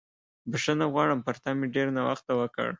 بښنه 0.51 0.85
غواړم، 0.93 1.19
پر 1.27 1.35
تا 1.43 1.49
مې 1.57 1.67
ډېر 1.75 1.87
ناوخته 1.97 2.31
وکړ. 2.39 2.67